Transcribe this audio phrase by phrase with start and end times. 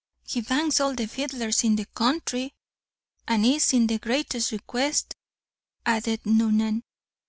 [0.25, 2.55] "He bangs all the fiddlers in the counthry."
[3.27, 5.13] "And is in the greatest request,"
[5.85, 6.81] added Noonan.